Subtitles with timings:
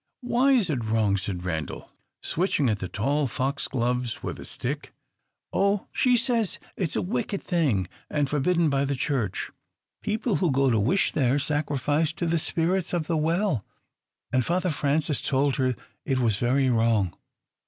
[0.21, 1.91] "Why is it wrong?" said Randal,
[2.23, 4.95] switching at the tall foxgloves with a stick.
[5.53, 9.51] "Oh, she says it is a wicked thing, and forbidden by the Church.
[10.01, 13.63] People who go to wish there, sacrifice to the spirits of the well;
[14.31, 17.15] and Father Francis told her that it was very wrong."